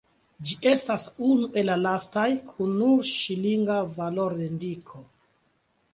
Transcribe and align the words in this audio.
Ĝi 0.49 0.55
estas 0.69 1.03
unu 1.27 1.49
el 1.61 1.69
la 1.71 1.75
lastaj 1.83 2.25
kun 2.53 2.73
nur 2.79 3.05
ŝilinga 3.13 3.79
valorindiko. 3.99 5.07